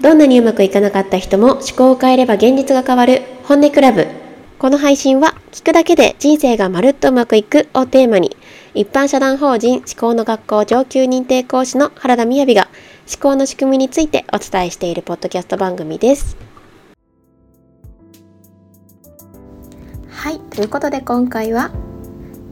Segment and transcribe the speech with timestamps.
[0.00, 4.06] どんなにうまくいかなかった人も思考を変えれば現実が変わる本音クラブ。
[4.58, 8.34] この配信は聞くだけで人生がまるっとうまくいくをテーマに
[8.72, 12.68] 一般社団法人思考の学校上級認定講師の原田みやびが
[13.06, 16.38] 思考の仕組みについてお伝えしているポッドキャスト番組です。
[20.08, 21.72] はい、ということで今回は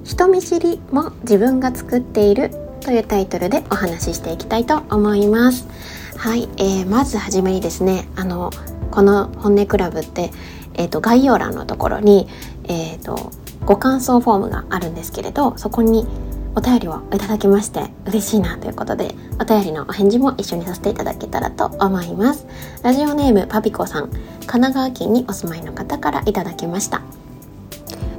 [0.05, 5.98] 人見知りも自分が作っているというタイトルでお話ししていきたいと思います。
[6.19, 8.51] はい、えー、まずはじめにですねあの
[8.91, 10.33] この本音クラブって、
[10.75, 12.27] えーと、概要欄のところに、
[12.65, 13.31] えーと、
[13.65, 16.09] ご感想フォームがあるんですけれどそこに
[16.57, 22.49] お便りをいただきまして嬉しいなということでお便りのお返事も一緒にさせていただけたらと思います。
[22.83, 27.03] ラジオネームパピコさん神奈川県にお住まいの方からいただきました、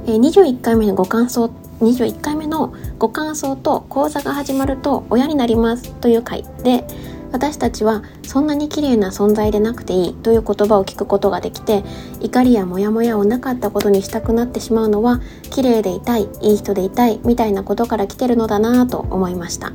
[0.06, 6.84] えー、21回目のご感想21回目のご感想と講座が始まると親になりますという回で
[7.32, 11.84] 私たちはそんなに綺麗な存在でなくていいという言葉を聞くことができて
[12.20, 19.72] 怒りやモヤモヤをなかったことにしたくなってしまうのは綺麗でいたいいい人でいたいみたいなことから来てるのだなぁと思いました。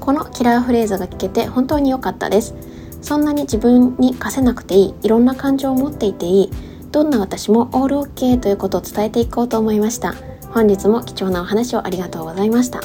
[0.00, 2.54] このキラーフレーズが聞けて本当に良かったです。
[3.02, 6.50] そんなに自分に課せなくていいいろんな感情を持っていていい
[6.90, 10.14] どんな私もオールオッケーということを伝えていこうと思いました。
[10.50, 12.80] 本日も貴重なお話をありがとうございました。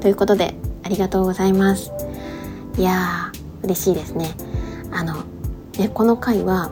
[0.00, 1.92] ということでありがとうございます。
[2.78, 3.29] いや
[3.62, 4.34] 嬉しいですね。
[4.92, 5.24] あの
[5.78, 6.70] ねこの回は、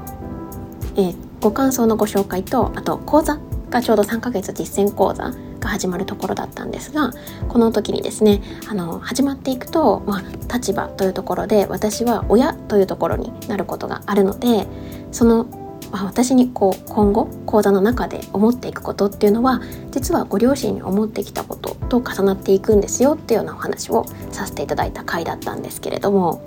[0.96, 3.38] え、ご感想のご紹介とあと講座
[3.70, 5.30] がちょうど3ヶ月実践講座
[5.60, 7.12] が始まるところだったんですが
[7.48, 14.66] この時にですねあの始まっていくと、まあ、立場というところで私は親というところになることがあるので
[15.12, 15.46] その
[15.90, 26.44] まあ、私にこう今後講座の中で思っていくことっていうのは実はご両親に思ってきたことと重なっていくんですよっていうようなお話をさせていただいた回だったんですけれども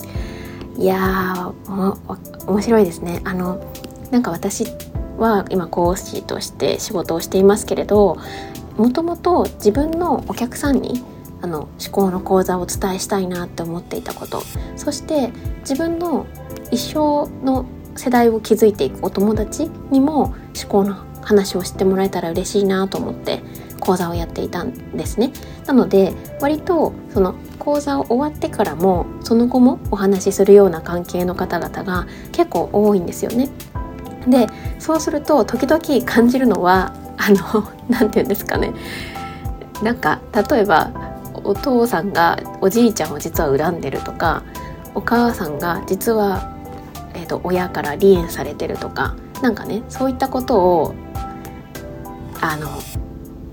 [0.78, 3.64] いやー面白いですねあの
[4.12, 4.66] なんか私
[5.18, 8.18] は今講師として仕事をしていますけれど
[8.78, 11.04] もともと自分のお客さんに
[11.42, 14.42] あの思考の講座をお伝えしたいなって思っていたこと
[14.76, 16.26] そして自分の
[16.72, 17.66] 一生の
[17.96, 20.36] 世代を築いていくお友達にも思
[20.68, 23.42] 考の話を知ってもらえたら嬉しいなと思って
[23.80, 25.32] 講座をやっていたんですね。
[25.66, 33.50] なので割とその講座を終わってからもその後もお話しするような関係の方々が結構多いんですよね。
[34.28, 34.48] で
[34.80, 38.74] そうすると時々感じるのはあの 何て言うんですかね
[39.82, 40.20] なんか
[40.50, 40.92] 例えば
[41.44, 44.44] お父さんがおじいちゃんを実は恨んでるとか
[44.94, 46.52] お母さんが実は
[47.32, 50.96] と、親から離縁されてるとかなんかねそういったことを
[52.42, 52.68] あの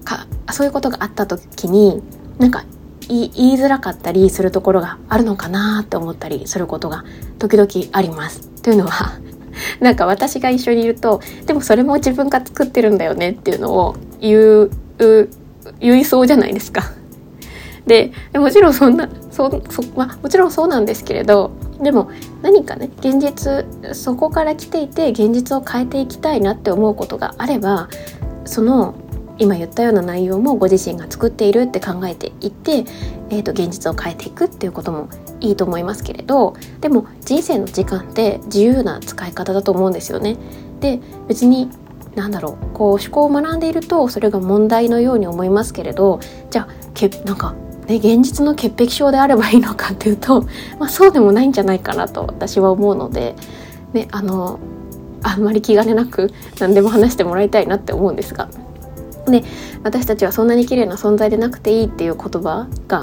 [0.04, 2.02] かそういうことがあった時に
[2.38, 2.64] なんか
[3.08, 7.04] 言いづらかったりするところがあるのかなって思ったりすることが
[7.38, 8.48] 時々あります。
[8.62, 9.18] というのは
[9.80, 14.70] なんか私が一緒にいるとでもそれも自分が作ってるんだよねっていうのを言う
[15.80, 16.82] 言いそうじゃないですか。
[17.86, 22.10] でもちろんそんなそそ、まあ、もちろんそうなんですけれどでも
[22.42, 27.88] 何かね現実そこから来ていて現実を変えていきたいなって思うことがあれば
[28.44, 28.94] その
[29.38, 32.84] 今言ったような内容もご自身が作っているって考えていって、
[33.30, 35.08] えー、と現実を変えていくっていうことも
[35.40, 40.36] いいと思いますけれどでも人生の時間って自由な使い方だと思うんですよね。
[40.80, 41.70] で別に
[42.16, 46.18] 何だろうこう思考を学んでいるとそれが問題のように思いますけれど
[46.50, 47.54] じゃあけなんか
[47.88, 50.43] ね、現実の潔癖症であればいいのかっていうと、
[50.78, 53.34] まあ、そうでもないんじゃないかなと私は思うので、
[53.93, 54.59] ね、あの
[55.22, 58.49] あんまり気兼ねなく 何でも話してもらいたいなって思うんですが。
[59.26, 59.44] で
[59.84, 63.03] 私たちはそんなに綺麗な存在でなくていいっていう言葉が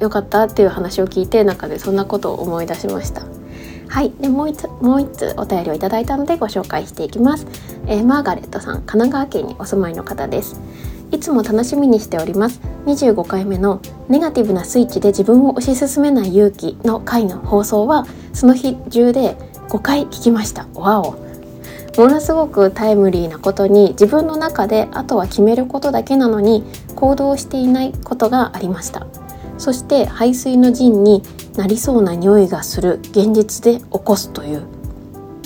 [0.00, 3.22] 良かったっていう話を聞いて中でそんなことを思い出しました。
[3.86, 4.12] はい。
[4.20, 7.46] で、もう一つ、もう一つお便りをいただいたのでご紹介していきます。
[7.86, 10.60] えー、マーガレットさん、神奈川県にお住まいの方です。
[11.12, 13.80] いつも楽しみにしております25回目の
[14.10, 19.36] ネガティブなスイッチで自分を推し進めない勇気の回の放送はその日中で
[19.68, 20.66] 5回聞きました。
[20.74, 21.12] わお。
[21.96, 26.64] ものすごくタイムリーなことに自分の中であとは決めることだけなのに
[26.96, 29.06] 行動していないことがありました。
[29.58, 31.22] そして排水の陣に
[31.56, 34.62] なりそうな匂いがする現実で起こすという。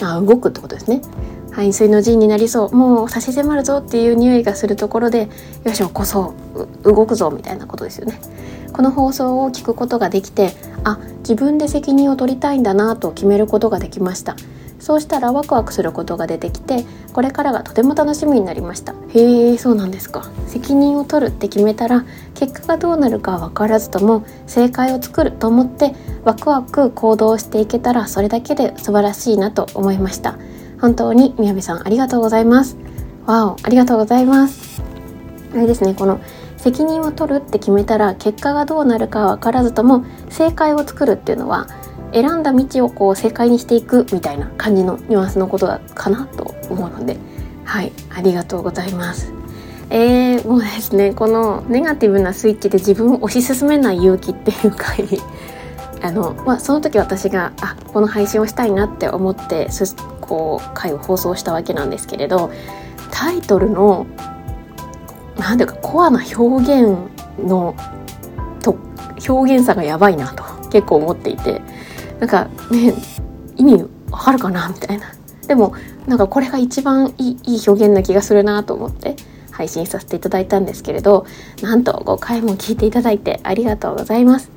[0.01, 1.03] あ動くってことですね。
[1.51, 2.75] 排水の陣になりそう。
[2.75, 5.29] もう差し迫るぞっていう匂いがするところで
[5.65, 6.35] よし起こそ
[6.85, 8.21] う動くぞみたいなことですよね。
[8.75, 14.37] この放送を聞くことができてあ自分で責任を取りたいんだなと決めることができました。
[14.81, 16.85] そうしたらワクワクすることが出てきて
[17.15, 18.95] これからがとても楽しみになりました。
[19.15, 20.31] へえそうなんですか。
[20.47, 22.05] 責任を取るって決めたら
[22.35, 25.95] 結果がどうなるかは分からずとも正解を作ると思って
[26.25, 30.37] ワクワク行動していけたらそれだけで素晴らしいなと思いました。
[30.81, 32.77] 本当に宮部さんありがとうございます。
[33.25, 34.83] わおありがとうございます。
[35.55, 36.21] あれですねこの
[36.65, 41.67] 責任を取るって決めたら結果がどうなるかは分からずとも正解を作るっていうのは
[42.15, 47.19] 選んだ道をこう正解にしていくみたいな感じのニュアンスのことだかなと思うので
[47.67, 49.35] はいありがとうございます。
[49.91, 55.07] えー、もうですねこのネガティブなスイッチで自分を推し進めない勇気っていう回
[56.01, 62.51] あの、まあ、その時私があこの配信をしたいなって思ってすこう回を放送したわけなんですけれど
[63.11, 64.07] タイトルの
[65.39, 66.97] 何ていうかコアな表現
[67.39, 67.75] の
[68.63, 68.77] と
[69.29, 71.61] 表現差がやばいなと結構思っていて。
[72.21, 72.95] なんかね
[73.57, 75.13] 意味わかるかなみたいな。
[75.47, 75.75] でも
[76.07, 79.17] なんかこれが一番いいいい表現な気がするなと思って
[79.51, 81.27] 配信させていただいたんですけれど
[81.61, 84.51] なんと5回も聞いていただいてありがとうございます、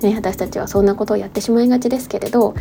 [0.00, 2.54] ね、私たちはそんなことをやってしまいがちですけれど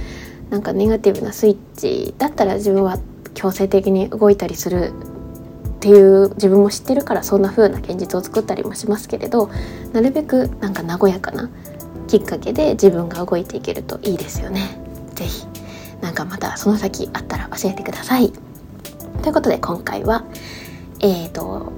[0.51, 2.99] なんかネガティブなスイッチだったら自分は
[3.33, 4.93] 強制的に動いたりする
[5.81, 9.49] っていう自分も知ってるからそんな風な現実を作ったりもしますけれど
[9.93, 11.49] なるべくなんか和やかな
[12.07, 14.77] きっかけで自分が動いていけるといいですよね。
[15.15, 15.47] 是非
[15.99, 18.31] なんかまたその先あったら教えてください。
[19.23, 20.23] ということで今回は
[20.99, 21.71] えーと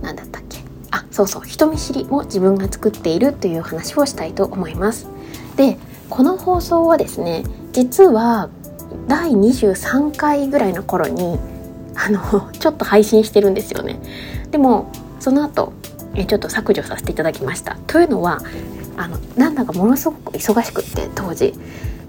[0.00, 0.60] 何だったっけ？
[0.90, 5.06] あそうそう人見知りも自分が作っているという話をしたいと思います。
[5.56, 5.76] で
[6.08, 8.48] この放送はですね実は
[9.06, 11.38] 第23回ぐらいの頃に
[11.94, 13.98] あのちょっと配信してるんですよね。
[14.50, 15.72] でもその後
[16.14, 17.76] えちょっと削除させていただきました。
[17.86, 18.40] というのは
[18.96, 21.54] あのなんだかものすごく忙しくって当時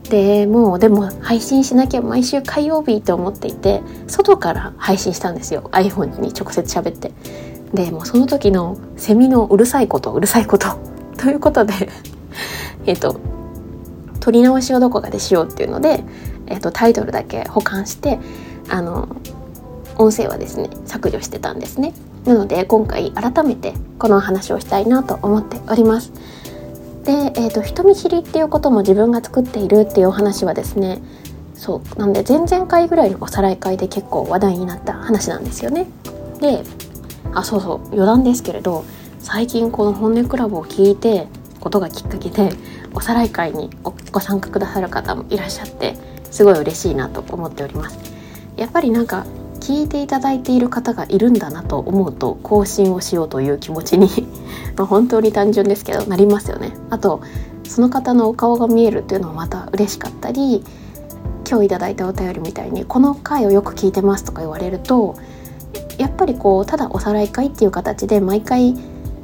[0.09, 7.11] でもうでも配信しなきゃ毎週火曜日って思っていて外から配信したんですよ iPhone に直接喋って
[7.73, 10.67] でもうその時のセミのうるさいことうるさいこと
[11.17, 11.73] ということで
[12.85, 13.15] えっと
[14.19, 16.03] 撮り直しをどこかでしようっていうので、
[16.45, 18.19] えっと、タイトルだけ保管して
[18.69, 19.07] あの
[20.01, 21.93] 音声はですね削除してたんですね
[22.25, 26.11] なので今回改めてこの話をしたいなと思っております
[27.03, 31.01] で、えーと、人見知りっていうことも自分が作っているっていうお話はですね
[31.55, 35.85] そうなんで前々回ぐらいのおさらい会で結構話題になった話なんですよね。
[36.39, 36.63] で
[37.35, 38.83] あそうそう余談ですけれど
[39.19, 41.27] 最近この「本音クラブ」を聞いて
[41.59, 42.49] ことがきっかけで
[42.95, 43.69] おさらい会に
[44.11, 45.95] ご参加くださる方もいらっしゃって
[46.31, 47.99] すごい嬉しいなと思っております。
[48.57, 49.25] やっぱりなんか
[49.61, 54.09] 聞いていただいている方がいるんだなと思うと更新をしようという気持ちに
[54.75, 56.73] ま本当に単純ですけどなりますよね。
[56.89, 57.21] あと
[57.63, 60.63] その方のお顔が見えるっていうのもまた嬉しかったり
[61.49, 65.15] 今日いただいたお便りみたいに「この回をよく聞いてます」とか言われると
[65.97, 68.75] やっぱりこうただおさらい会っていう形で毎回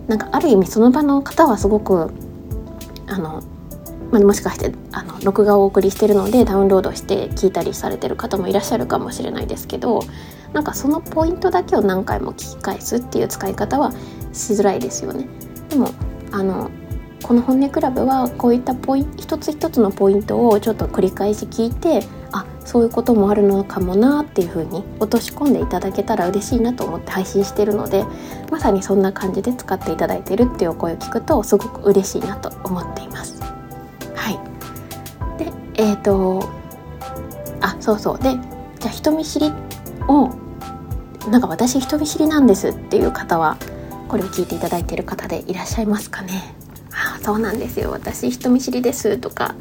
[0.08, 2.12] なんかある意味その場の方はすごく
[3.08, 3.42] あの
[4.12, 10.02] まあ、もしかしてあの録画をお送りしてるのでダウンロードして聞いたりされてる方もいらっしゃるかもしれないですけど
[10.54, 13.92] なんかそのポイントだけを何回も聞き返すっていう使い方は
[14.34, 15.28] しづらいですよね。
[15.70, 15.90] でも
[16.32, 16.72] あの
[17.24, 28.06] この本音クラブはこういったポイ一つ一つのポイントをちょっと繰り返し聞いてあそういうこともあるのかもなっていうふうに落とし込んでいただけたら嬉しいなと思って配信してるので
[28.52, 33.37] まさにそんな感じで使っていただいてるっていうお声を聞くとすごく嬉しいなと思っています。
[35.78, 36.50] えっ、ー、と
[37.62, 38.20] あそうそう。
[38.20, 38.32] で
[38.80, 39.52] じゃあ人見知り
[40.08, 40.30] を
[41.30, 43.58] なんか私人見知りなんですっていう方は
[44.08, 46.56] これを聞いていただいている方でいらっしゃいますかね。
[46.92, 47.92] あそうなんですよ。
[47.92, 49.56] 私人見知りですとか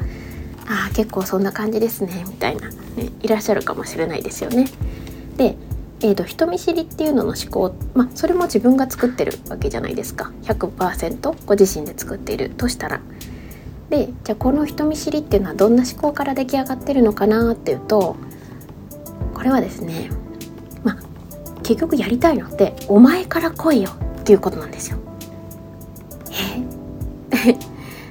[0.67, 2.75] あ結構そんな感じですねみたいな、ね、
[3.21, 4.65] いらっしゃるかもしれないですよね。
[5.37, 5.55] で、
[6.01, 10.31] えーと、人見知りっていうのの思考、まあ、それも自分が作ってるわけじゃないですか。
[10.43, 13.01] 100%ご自身で作っているとしたら。
[13.89, 18.17] でじゃあこの人見知りっていうのはどんな思考から出来上がってるのかなっていうと
[19.33, 20.09] これはですね
[20.83, 20.97] まあ
[21.63, 24.97] 結局やりたいのってお前から来いよっていうことなんですよ。
[27.31, 27.57] え？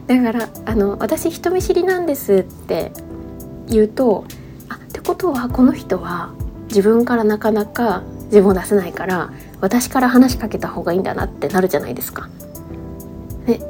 [0.22, 2.92] だからあの私人見知りなんですって
[3.66, 4.24] 言うと
[4.68, 6.30] あってことはこの人は
[6.68, 12.28] 自分からなかなか自分を出せないから私から話しかけた方がいいんだなってなるじゃないですか。
[13.46, 13.60] で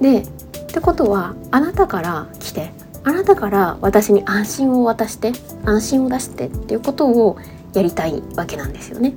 [0.00, 0.26] で
[0.70, 2.70] ってことはあなたから来て
[3.02, 5.32] あなたから私に安心を渡して
[5.64, 7.38] 安心を出してっていうことを
[7.74, 9.14] やりたいわけなんですよね。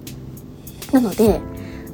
[0.91, 1.41] なので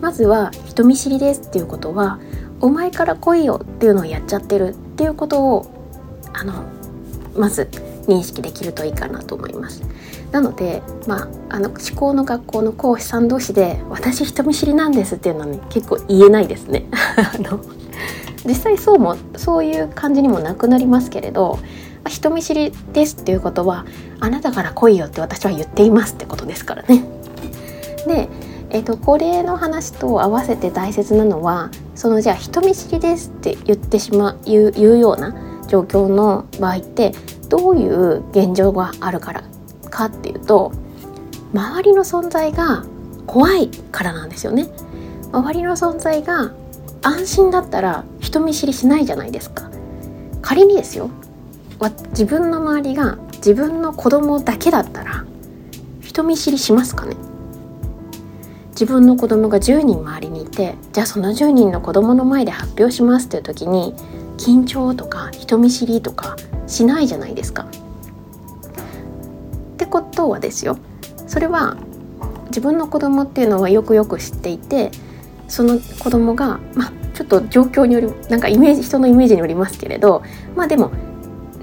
[0.01, 2.19] まずは人見知りですっていうことは
[2.61, 5.65] お前から来いよっていうのをやっちゃってるっていうことを
[6.33, 6.63] あの
[7.35, 7.69] まず
[8.07, 9.83] 認識できるといいかなと思います。
[10.31, 16.85] なので、まあ、あの思考の学校の講師さん同士で「私人見知りなんです」っていうのはね結構言えないですね。
[17.17, 17.59] あの
[18.45, 21.59] 実際そうもそういう感じにもなくなりますけれど
[22.07, 23.85] 人見知りですっていうことは
[24.19, 27.03] あなたから来いよって私は言っていますってことですからね。
[28.07, 28.29] で、
[28.69, 35.35] えーと、これの話と合わせて大切なのはそのじゃあ人見知りですって言ってしまう言う言うような
[35.67, 37.13] 状況の場合って
[37.49, 39.43] どういう現状があるから
[39.89, 40.71] かっていうと
[41.53, 42.85] 周りの存在が
[43.27, 44.67] 怖いからなんですよね。
[45.31, 46.51] 周りの存在が
[47.01, 49.69] 安心だったら人見知りしないじゃないですか。
[50.41, 51.09] 仮にですよ
[52.09, 55.25] 自分の周りが自分の子供だけだったら
[56.01, 57.15] 人見知りしますかね？
[58.71, 63.93] 自分の子供が10人周りにいてじゃあその10人の子供の前で発表しますっていう時に
[64.37, 66.37] 緊張とか人見知りとか
[66.67, 67.63] しないじゃないですか。
[67.63, 67.67] っ
[69.77, 70.77] てことはですよ
[71.27, 71.77] それは
[72.47, 74.91] 自分の子供っていうのはよくよく知っていて
[75.49, 80.23] その子供がまあちょっと状況によりなんかイメージ人のイメージによりますけれど
[80.55, 80.91] まあでも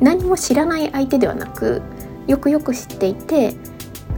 [0.00, 1.80] 何も知らない相手ではなく
[2.26, 3.54] よくよく知っていて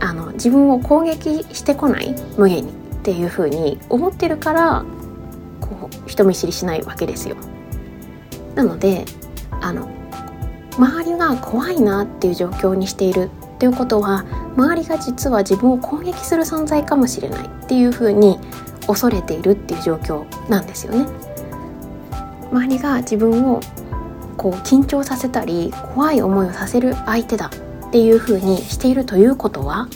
[0.00, 4.84] あの自分を攻撃してこない無限にっていうふうに思ってるから
[5.60, 7.36] こう人見知りしないわけですよ。
[8.54, 9.04] なので
[9.60, 9.88] あの
[10.76, 14.24] 周りが怖いなっていう状況にしているっていうことは
[14.56, 18.38] 周りが実は自分を攻撃する存在かもしれないっていうふうに
[18.88, 21.06] 恐れているっていう状況なんですよね。
[22.50, 23.60] 周りが自分を
[24.36, 27.50] こう緊張させたり怖い思いをさせる相手だ
[27.88, 29.88] っていうふうにしているということは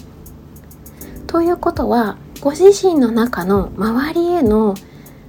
[1.26, 4.74] ということはご自身の中の周りへの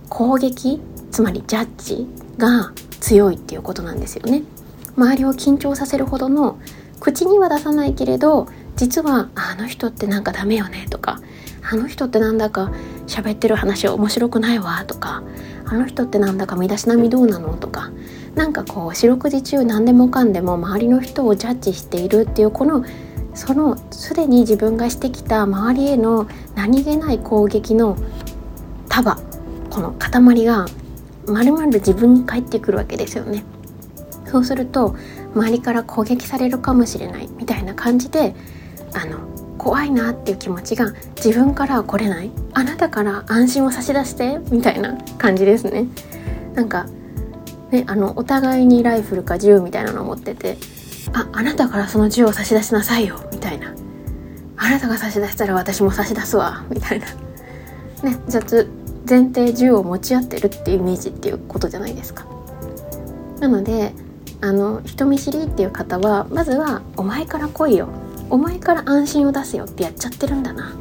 [0.09, 4.43] 攻撃つまりジャッジが強いっていうことなんですよね。
[4.97, 6.59] 周りを緊張させるほどの
[6.99, 11.21] 口には出さないけれど実はあの人ってなんかダメよねとか
[11.69, 12.71] あの人ってなんだか
[13.07, 15.23] 喋ってる話面白くないわとか
[15.65, 17.91] あの人ってなんだか身だしなみどうなのとか
[18.35, 22.83] なんかこう四六時中何でもかんでも周りの人をジャッジしているっていうこの
[23.33, 27.97] そのすでに自分がしてきた周りへの何気ない攻撃の
[28.89, 29.17] 束
[29.69, 30.67] この塊が
[31.27, 33.43] まるまる自分に返ってくるわけですよね。
[34.25, 34.95] そうすると
[35.35, 38.35] 周りから攻撃されるかもしれないみたいな感じで
[38.93, 39.32] あの
[39.63, 42.29] 怖いなっていう気持ちが自分からは来れない。
[42.53, 45.87] あなたから安心を差し出してみたいな感じですね。
[46.53, 46.85] なんか
[47.71, 50.57] ね、あのお互いにライフルか銃みたいなのを持ってて
[51.13, 53.73] ああなたからその銃を差し出しなさいよみたいな。
[54.57, 57.05] あなたが差し出したら私も差し出すわみたいな。
[58.03, 58.69] ね雑
[59.09, 62.25] 前提銃を持ち合ってるっていうイメージっていうことじゃないですか。
[63.39, 63.93] なので
[64.41, 67.87] あの人見知りっていう方はまずは「お前から来いよ
[68.33, 70.73] お前から安心を出せよ」ってやっちゃってるんだな。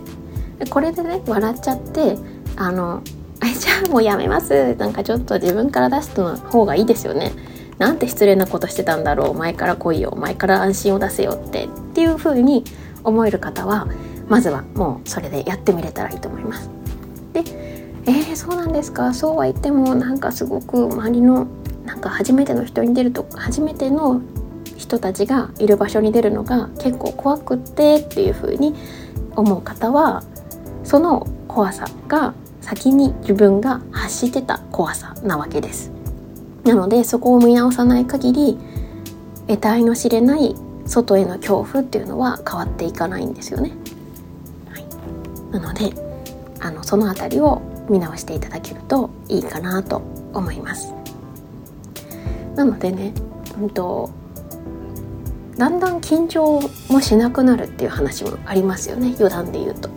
[0.70, 2.16] これでね笑っちゃって
[2.56, 3.02] あの
[3.42, 4.74] じゃあもうやめます。
[4.76, 7.32] なんかちょっと自分から出すの方がいいですよね。
[7.76, 9.34] なんて失礼なことしてたんだろう。
[9.34, 10.16] 前から来いよ。
[10.16, 12.64] 前から安心を出せよってっていう風に
[13.04, 13.86] 思える方は
[14.28, 16.70] まずはもうそれでやってみれたらいいと思います。
[17.34, 17.42] で
[18.06, 19.12] えー、そうなんですか。
[19.12, 21.48] そうは言ってもなんかすごく周りの
[21.84, 24.22] なんか初めての人に出ると初めての
[24.82, 28.74] 人たちがいる場所に出るのが結構怖くってっていう風に
[29.36, 30.24] 思う方は
[30.82, 35.92] その怖さが先に自分が発してた怖さなわけです。
[36.64, 38.58] なのでそこを見直さない限り
[39.46, 43.72] 得体の知れない外への恐怖っていうのは変わっていかないんですよね、
[44.68, 44.86] はい、
[45.52, 45.92] なので
[46.60, 50.92] あのその辺りを見直していただけるといいかなと思います。
[52.54, 53.12] なのでね、
[53.60, 54.10] うんと、
[55.56, 59.14] だんだん緊張もしなくなるっていう話もありますよね。
[59.18, 59.90] 余談で言うと。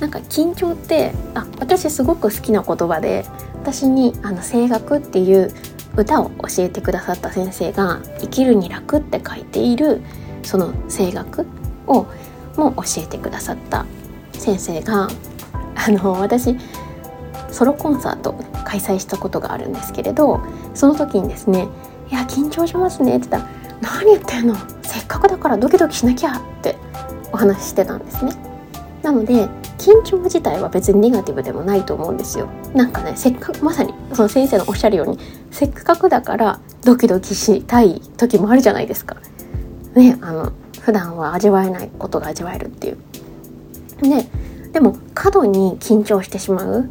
[0.00, 5.52] なんか緊張ってあ私すごく好きな言葉で私にあの声楽っていう
[5.96, 10.00] 歌を教えてくださった先生が「生きるに楽」って書いている
[10.42, 11.46] その声楽
[11.86, 12.06] を
[12.56, 13.84] も教えてくださった
[14.32, 15.08] 先生が
[15.74, 16.56] あの私
[17.50, 18.34] ソロコンサート
[18.64, 20.40] 開催したことがあるんですけれど
[20.74, 21.68] その時にですね
[22.10, 24.56] 「いや緊張しますね」って言ったら「何言ってんの？
[24.82, 26.76] せっかくだからドキドキしなきゃ」って
[27.32, 28.32] お話ししてたんですね。
[29.02, 32.48] なので緊張自体は別にネガティブでもないと思うんですよ。
[32.74, 35.18] なんかねせっかくまさにその先生のおっしゃるように
[35.50, 39.16] せっかくだからドキドキしたい時もあるじゃないですか。
[39.94, 42.98] ねあの普段は味わえないことが味わえるっていう。
[44.02, 44.26] で
[44.72, 46.88] でも過度に緊張してしまう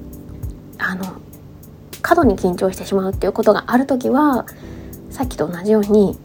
[0.80, 1.06] あの
[2.02, 4.46] 過度に緊張してしまうっていうことがある時は
[5.12, 6.18] さっきと同じように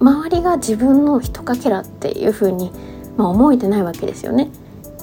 [0.00, 2.72] 周りが自分のひとかけらっていう風に
[3.20, 4.48] まあ、思えてないわけですよね。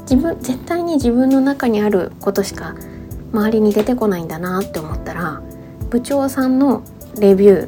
[0.10, 2.76] 自分絶対に自分の中にあることしか
[3.32, 5.42] 周りに出てこないんだなって思ったら
[5.90, 6.82] 部長さんの
[7.20, 7.68] レビュ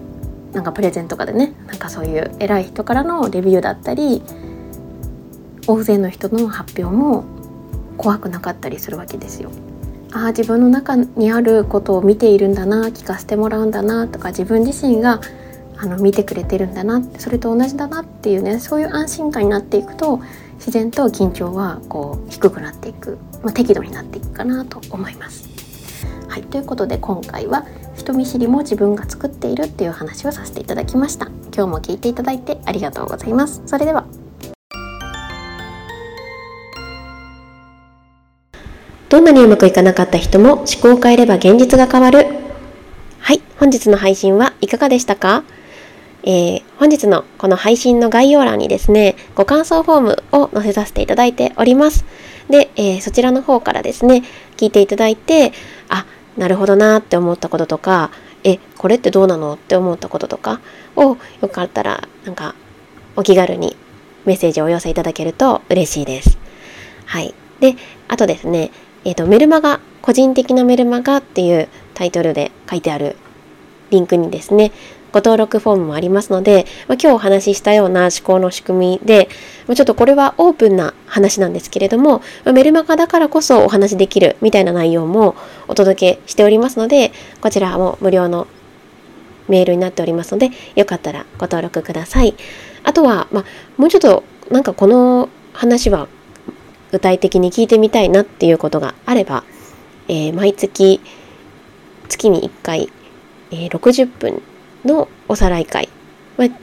[0.52, 4.24] ーなんかプレゼントとかでねなんかそういう偉い人からのレビューだったり
[5.68, 7.26] 大勢の人の発表も
[7.98, 9.52] 怖くなかったりするわけですよ。
[10.14, 15.20] ああ自分の中にあることを見ているんだな聞かせてもらうんだなとか自分自身が
[15.82, 20.20] あの見てくれてるんだなそれと同じだなっていうねそういう安心感になっていくと
[20.58, 25.48] 自然と緊張はこう低くなっていく、まあ、適度になっていくかなと思います。
[26.28, 31.28] はいということで今回は人見知りも自分が作っているっていう話をさせていただきました。
[31.56, 33.62] 今日も聞いていただいてありがとうございます。
[33.66, 34.06] それでは。
[39.08, 42.28] どんなにうまくいかなかった人も思考を変えれば現実が変わる。
[43.20, 45.44] はい本日の配信はいかがでしたか？
[46.24, 52.06] えー、本日のこの配信の概要欄にですね、ご感想フォームを載せさせていただいております。
[52.50, 54.24] で、えー、そちらの方からですね、
[54.58, 55.54] 聞いていただいて、
[55.88, 56.06] あ、
[56.38, 58.12] なるほどなって思ったこととか、
[58.44, 60.62] え、これってどうなのって思ったこととか
[60.96, 62.56] をよかったらなんか
[63.16, 63.76] お気軽に
[64.26, 66.38] メッセージをお寄せいただけると嬉しいです。
[67.06, 67.34] はい。
[67.60, 67.76] で、
[68.08, 68.72] あとですね、
[69.04, 73.16] えっ、ー、と、メルマガ、個人的なメルマガっていうタイトルで書いてある
[73.90, 74.72] リンクにですね、
[75.12, 79.30] ご登録フォームもありますので、まあ、今日お話ししたような思考の仕組みで、
[79.68, 85.36] まあ、ちょっとこれはオープンな話なんですけれども、まあ、メルマガだからこそお話しできるみたいな内容も
[85.68, 87.12] お届けしておりますので、
[87.42, 88.48] こちらも無料の
[89.48, 92.36] メールになっておりますので、よかったらご登録ください。
[92.84, 93.46] あとは、まあ、
[93.78, 96.08] もうちょっとなんかこの話は
[96.92, 99.44] 具体的に聞いてみたいなっていうことがあれば、
[100.08, 101.02] えー、毎月
[102.08, 102.92] 月に1回、
[103.52, 104.42] えー、60分
[104.86, 105.90] のおさらい会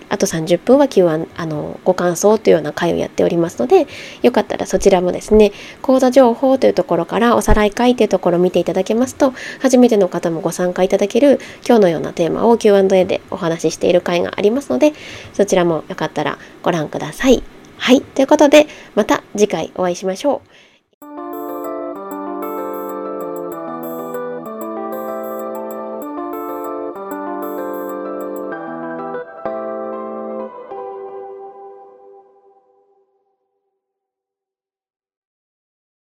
[0.08, 3.86] あと30分は Q&A あのご感想というような会をやっておりますので
[4.22, 14.92] よかったらそちらもですね講座情報というところからおさらい会というところを見ていただけますと初めての方もご参加いただける今日のようなテーマを Q&A でお話ししている会がありますので
[15.34, 17.42] そちらもよかったらご覧ください。
[17.78, 20.55] はいということでまた次回お会いしましょう。